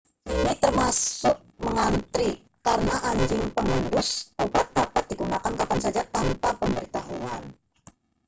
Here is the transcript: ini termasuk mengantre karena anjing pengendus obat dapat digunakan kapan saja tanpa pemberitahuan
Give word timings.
ini 0.33 0.53
termasuk 0.63 1.35
mengantre 1.63 2.29
karena 2.65 2.95
anjing 3.09 3.43
pengendus 3.55 4.09
obat 4.43 4.67
dapat 4.77 5.03
digunakan 5.13 5.53
kapan 5.59 5.77
saja 5.85 6.01
tanpa 6.15 6.49
pemberitahuan 6.59 7.43